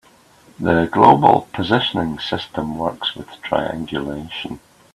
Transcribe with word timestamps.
The 0.59 0.89
global 0.91 1.47
positioning 1.53 2.17
system 2.17 2.79
works 2.79 3.13
with 3.15 3.27
triangulation. 3.43 4.59